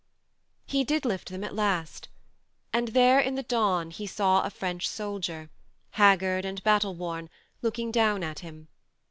[0.65, 2.07] He did lift them at last;
[2.73, 5.51] and there in the dawn he saw a French soldier,
[5.91, 7.29] haggard and battle worn,
[7.61, 8.67] looking down at him.